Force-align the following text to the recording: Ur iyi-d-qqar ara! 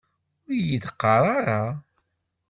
Ur 0.45 0.51
iyi-d-qqar 0.55 1.21
ara! 1.37 1.61